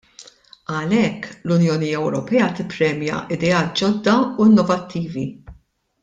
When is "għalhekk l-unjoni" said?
0.75-1.91